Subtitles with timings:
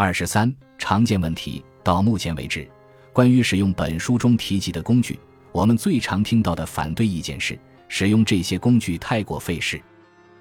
[0.00, 1.60] 二十三，常见问题。
[1.82, 2.70] 到目前为止，
[3.12, 5.18] 关于使用本书中提及的工具，
[5.50, 9.82] 我们最常听到的反对意见是使用这些工具太过费事。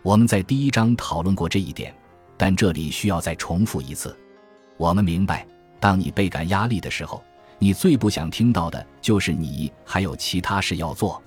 [0.04, 1.91] 我们在第一章讨论过这一点，
[2.38, 4.15] 但这里需要再重复一次。
[4.78, 5.43] 我们明白，
[5.79, 7.24] 当你倍感压力的时候，
[7.58, 11.19] 你最不想听到的就是你还有其他事要做。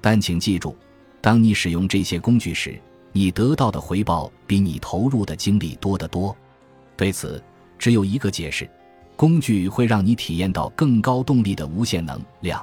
[0.00, 0.74] 但请记住，
[1.20, 2.80] 当你使用这些工具时，
[3.12, 6.34] 你得到的回报比你投入的精力多得多。
[6.96, 7.44] 对此，
[7.78, 8.68] 只有一个解释。
[9.16, 12.62] 工具会让你体验到更高动力的无限能量，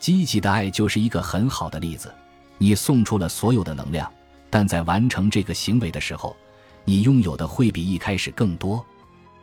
[0.00, 2.12] 积极的爱就是一个很好的例子。
[2.58, 4.12] 你送出了所有的能量，
[4.50, 6.34] 但在完成这个行为的时候，
[6.84, 8.84] 你拥有的会比一开始更多。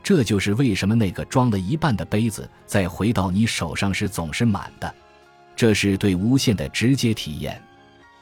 [0.03, 4.93] 这就是为什么那个装了一半的杯子在回到你手上时总是满的。
[5.55, 7.61] 这是对无限的直接体验。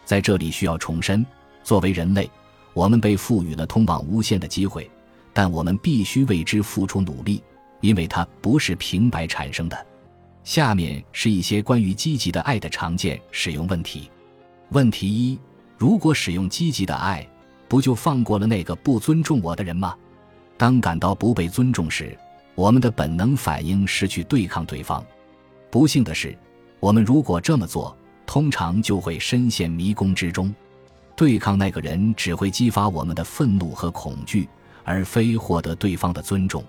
[0.05, 1.25] 在这里需要重申：
[1.63, 2.29] 作为人类，
[2.73, 4.87] 我们被赋予了通往无限的机会，
[5.33, 7.43] 但我们必须为之付出努力。
[7.81, 9.85] 因为它不是平白产生的。
[10.43, 14.09] 下面是一些关于积极的爱的常见使用问题。
[14.69, 15.39] 问题一：
[15.77, 17.27] 如果使用积极的爱，
[17.67, 19.95] 不就放过了那个不尊重我的人吗？
[20.57, 22.15] 当感到不被尊重时，
[22.53, 25.03] 我们的本能反应是去对抗对方。
[25.71, 26.37] 不幸的是，
[26.79, 30.53] 我们如果这么做，通常就会深陷迷宫之中。
[31.15, 34.47] 对抗那个人只会激发我们的愤怒和恐惧，
[34.83, 36.63] 而非获得对方的尊重。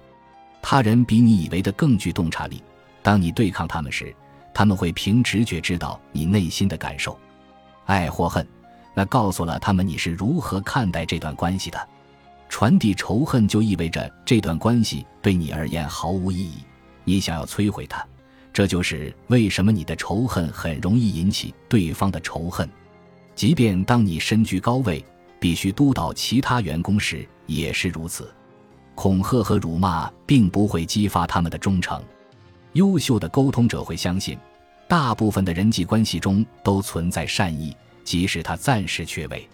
[0.60, 2.62] 他人比你以为的更具洞察力。
[3.02, 4.14] 当你对抗他们时，
[4.55, 7.18] 他们会凭直觉知道你内心的感受，
[7.84, 8.46] 爱或恨，
[8.94, 11.88] 那告诉了他们你是如何看待这段关系的。
[12.48, 16.58] 传递仇恨就意味着这段关系对你而言毫无意义，
[17.02, 18.06] 你想要摧毁它。
[18.52, 22.68] 这就是为什么你的仇恨很容易引起对方的仇恨。
[23.34, 25.02] 即便当你身居高位，
[25.40, 28.32] 必须督导其他员工时，也是如此。
[28.94, 32.02] 恐吓和辱骂并不会激发他们的忠诚。
[32.74, 34.38] 优秀的沟通者会相信，
[34.88, 39.48] 大部分的人际关系中都存在善意，即使他暂时缺位。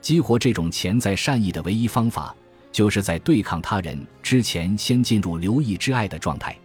[0.00, 2.34] 激活这种潜在善意的唯一方法，
[2.70, 6.56] 就是在对抗他人之前先进入留意之爱的状态。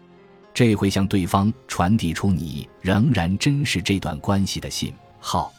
[0.54, 5.52] 这会向对方传递出你仍然珍视这段关系的信号。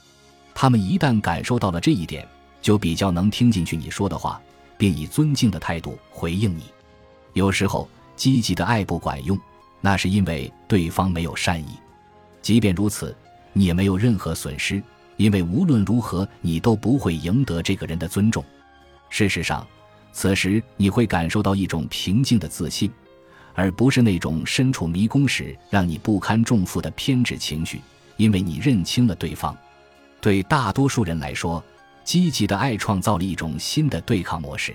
[0.54, 2.26] 他们一旦感受到了这一点，
[2.60, 4.40] 就比较能听进去你说的话。
[4.82, 6.64] 并以尊敬的态度回应你。
[7.34, 9.38] 有时候，积极的爱不管用，
[9.80, 11.78] 那是因为对方没有善意。
[12.40, 13.16] 即便如此，
[13.52, 14.82] 你也没有任何损失，
[15.18, 18.44] 因为无论如何，你都不会赢得这个人的尊重。
[19.08, 19.64] 事实上，
[20.12, 22.90] 此时你会感受到一种平静的自信，
[23.54, 27.80] 而不是那种身处迷宫时让你不堪重负的偏执情绪，
[28.16, 29.56] 因为你认清了对方。
[30.20, 31.62] 对大多数人来说。
[32.04, 34.74] 积极的爱创造了一种新的对抗模式，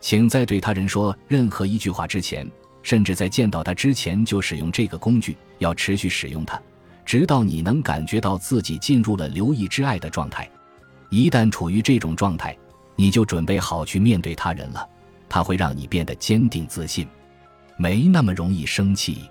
[0.00, 2.48] 请在对他人说任何一句话之前，
[2.82, 6.60] 甚至在见到他之前就使用这个工具，要持续使用它，
[7.04, 10.48] 直到你能感觉到自己进入了留意之爱的状态。
[11.10, 12.56] 一旦处于这种状态，
[12.96, 14.88] 你就准备好去面对他人了。
[15.28, 17.06] 它会让你变得坚定自信，
[17.76, 19.22] 没那么容易生气。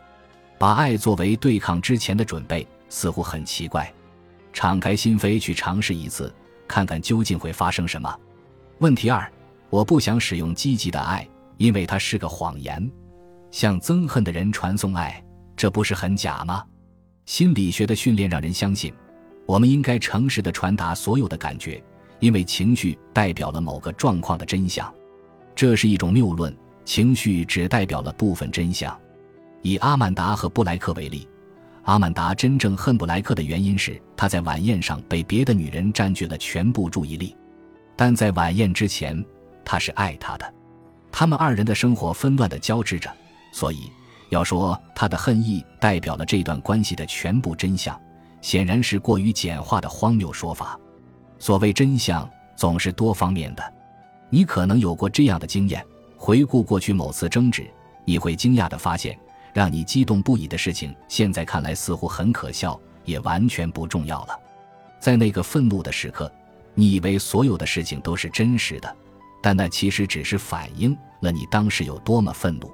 [0.57, 3.91] 把爱作为对抗之前的准备，似乎很奇怪。
[4.53, 6.33] 敞开心扉去尝试一次。
[6.71, 8.17] 看看究竟会发生什么。
[8.79, 9.29] 问题二：
[9.69, 11.27] 我不想使用积极的爱，
[11.57, 12.89] 因为它是个谎言。
[13.51, 15.21] 向憎恨的人传送爱，
[15.57, 16.63] 这不是很假吗？
[17.25, 18.93] 心理学的训练让人相信，
[19.45, 21.83] 我们应该诚实的传达所有的感觉，
[22.21, 24.91] 因为情绪代表了某个状况的真相。
[25.53, 26.55] 这是一种谬论，
[26.85, 28.97] 情绪只代表了部分真相。
[29.61, 31.27] 以阿曼达和布莱克为例。
[31.83, 37.35] 阿曼达真正恨布莱克的原因是他在晚宴上被别的女人占据了全部注意力，
[37.95, 39.23] 但在晚宴之前，
[39.65, 40.53] 他是爱他的。
[41.11, 43.11] 他们二人的生活纷乱的交织着，
[43.51, 43.91] 所以
[44.29, 47.99] 要说他的恨意代表了这段关系的全部真相，
[48.41, 50.79] 显然是过于简化的荒谬说法。
[51.39, 53.73] 所谓真相总是多方面的，
[54.29, 55.83] 你可能有过这样的经验：
[56.15, 57.67] 回顾过去某次争执，
[58.05, 59.17] 你会惊讶地发现。
[59.53, 64.39] 让你激动不已的事情，现在看来似乎很可笑，也完全不重要了。
[64.99, 66.31] 在那个愤怒的时刻，
[66.73, 68.95] 你以为所有的事情都是真实的，
[69.41, 72.71] 但那其实只是反映了你当时有多么愤怒。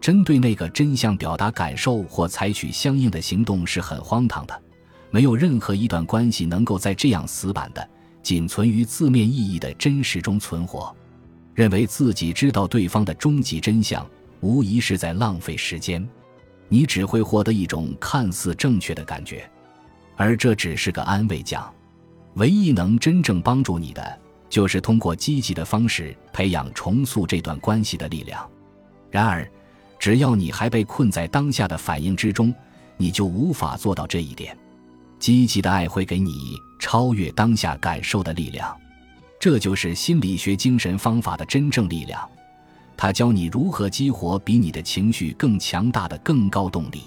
[0.00, 4.62] 针对那个真相表达感受或采取相应的行动是很荒唐的。
[5.10, 7.88] 没有任何一段关系能够在这样死板的、
[8.22, 10.94] 仅存于字面意义的真实中存活。
[11.54, 14.04] 认为自己知道对方的终极真相。
[14.44, 16.06] 无疑是在浪费时间，
[16.68, 19.50] 你只会获得一种看似正确的感觉，
[20.16, 21.72] 而这只是个安慰奖。
[22.34, 24.20] 唯一能真正帮助你的，
[24.50, 28.46] 就是通过积极的方式培养重塑这段关系的力量。
[29.10, 29.50] 然而，
[29.98, 32.54] 只要你还被困在当下的反应之中，
[32.98, 34.54] 你就无法做到这一点。
[35.18, 38.76] 积极的爱会给你超越当下感受的力量，
[39.40, 42.28] 这就是心理学精神方法的真正力量。
[42.96, 47.02] 它教你如何激活比你的情绪更强大的更高动力。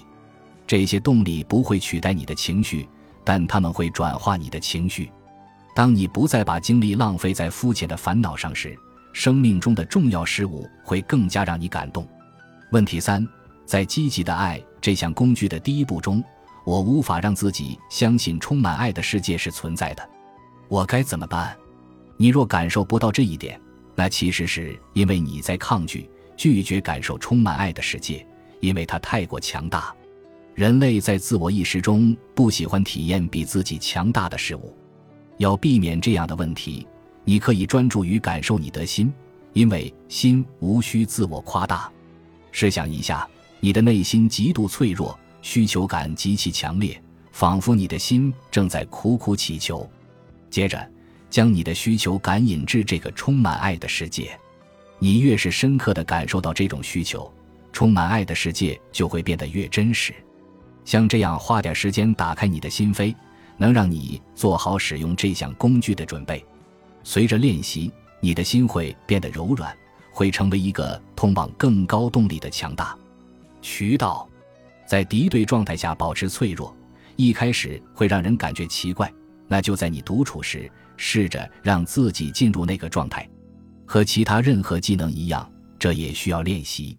[0.66, 2.86] 这些动力不会取代你的情绪，
[3.24, 5.10] 但他们会转化你的情绪。
[5.74, 8.76] 当你不再把精力浪费在肤浅的烦恼上时，
[9.12, 12.06] 生命中的重要事物会更加让你感动。
[12.72, 13.26] 问题三，
[13.64, 16.22] 在积极的爱这项工具的第一步中，
[16.64, 20.06] 我无法让自己相信充满爱的世界是存在的，
[20.68, 21.56] 我该怎么办？
[22.18, 23.58] 你若感受不到这一点，
[23.98, 28.24] 那其实是因为你在抗拒、拒绝感受充满爱的世界，
[28.60, 29.92] 因为它太过强大。
[30.54, 34.72] 人类在自我意识中不喜欢体验比自己强大的事物。
[35.38, 36.86] 要避免这样的问题，
[37.24, 39.12] 你可以专注于感受你的心，
[39.52, 41.90] 因为心无需自我夸大。
[42.52, 43.28] 试想一下，
[43.58, 47.02] 你的内心极度脆弱，需求感极其强烈，
[47.32, 49.90] 仿佛你的心正在苦苦祈求。
[50.50, 50.88] 接着，
[51.30, 54.38] 将你的需求感引至这个充满爱的世界。
[54.98, 57.32] 你越是深刻地感受到这种需求，
[57.72, 60.12] 充满爱的世界就会变得越真实。
[60.84, 63.14] 像这样花点时间打开你的心扉，
[63.56, 66.44] 能让你做好使用这项工具的准备。
[67.04, 69.72] 随着练习，你的心会变得柔软，
[70.10, 72.96] 会成为一个通往更高动力的强大
[73.62, 74.28] 渠道。
[74.86, 76.74] 在敌对状态下保持脆弱，
[77.16, 79.12] 一开始会让人感觉奇怪。
[79.48, 83.28] 那就在你独处时，试着让自己进入那个状态。
[83.86, 86.96] 和其他任何技能一样，这也需要练习。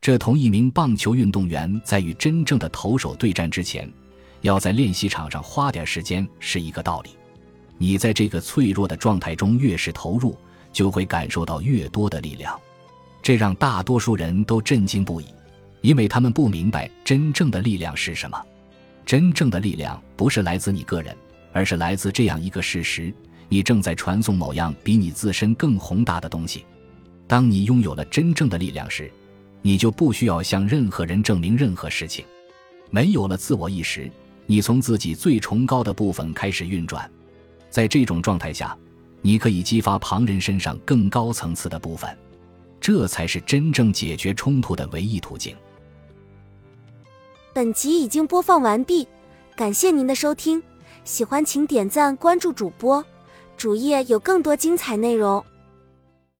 [0.00, 3.88] 这同一名棒球运动员在与真正的投手对战之前，
[4.40, 7.10] 要在练习场上花点时间是一个道理。
[7.78, 10.36] 你在这个脆弱的状态中越是投入，
[10.72, 12.58] 就会感受到越多的力量。
[13.22, 15.26] 这让大多数人都震惊不已，
[15.82, 18.42] 因为他们不明白真正的力量是什么。
[19.04, 21.16] 真正的力量不是来自你个人，
[21.52, 23.12] 而是来自这样一个事实：
[23.48, 26.64] 你正在传送某样比你自身更宏大的东西。
[27.26, 29.10] 当你拥有了真正的力量时，
[29.60, 32.24] 你就不需要向任何人证明任何事情。
[32.90, 34.10] 没有了自我意识，
[34.46, 37.10] 你从自己最崇高的部分开始运转。
[37.70, 38.76] 在这种状态下，
[39.22, 42.14] 你可以激发旁人身上更高层次的部分。
[42.80, 45.56] 这才是真正解决冲突的唯一途径。
[47.54, 49.06] 本集已经播放完毕，
[49.54, 50.60] 感谢您的收听。
[51.04, 53.04] 喜欢请点赞关注主播，
[53.56, 55.44] 主页有更多精彩内容。